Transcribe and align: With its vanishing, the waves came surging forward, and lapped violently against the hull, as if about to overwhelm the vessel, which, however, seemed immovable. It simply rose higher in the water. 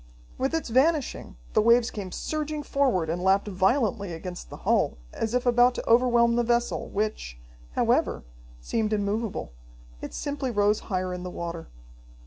With 0.39 0.55
its 0.55 0.69
vanishing, 0.69 1.37
the 1.53 1.61
waves 1.61 1.91
came 1.91 2.11
surging 2.11 2.63
forward, 2.63 3.07
and 3.07 3.21
lapped 3.21 3.47
violently 3.47 4.13
against 4.13 4.49
the 4.49 4.57
hull, 4.65 4.97
as 5.13 5.35
if 5.35 5.45
about 5.45 5.75
to 5.75 5.87
overwhelm 5.87 6.37
the 6.37 6.43
vessel, 6.43 6.89
which, 6.89 7.37
however, 7.75 8.23
seemed 8.59 8.93
immovable. 8.93 9.51
It 10.01 10.15
simply 10.15 10.49
rose 10.49 10.79
higher 10.89 11.13
in 11.13 11.21
the 11.21 11.29
water. 11.29 11.67